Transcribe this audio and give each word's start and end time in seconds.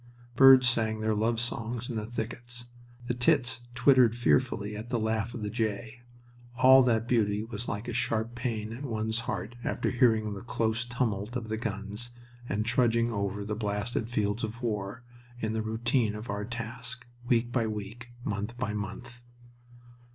Birds 0.35 0.67
sang 0.67 0.99
their 0.99 1.13
love 1.13 1.39
songs 1.39 1.87
in 1.87 1.95
the 1.95 2.07
thickets. 2.07 2.65
The 3.05 3.13
tits 3.13 3.59
twittered 3.75 4.15
fearfully 4.15 4.75
at 4.75 4.89
the 4.89 4.97
laugh 4.99 5.35
of 5.35 5.43
the 5.43 5.49
jay. 5.51 6.01
All 6.57 6.81
that 6.81 7.07
beauty 7.07 7.43
was 7.43 7.67
like 7.67 7.87
a 7.87 7.93
sharp 7.93 8.33
pain 8.33 8.73
at 8.73 8.83
one's 8.83 9.19
heart 9.29 9.55
after 9.63 9.91
hearing 9.91 10.33
the 10.33 10.41
close 10.41 10.85
tumult 10.85 11.35
of 11.35 11.49
the 11.49 11.57
guns 11.57 12.09
and 12.49 12.65
trudging 12.65 13.11
over 13.11 13.45
the 13.45 13.53
blasted 13.53 14.09
fields 14.09 14.43
of 14.43 14.63
war, 14.63 15.03
in 15.39 15.53
the 15.53 15.61
routine 15.61 16.15
of 16.15 16.31
our 16.31 16.45
task, 16.45 17.05
week 17.27 17.51
by 17.51 17.67
week, 17.67 18.09
month 18.25 18.57
by 18.57 18.73
month. 18.73 19.21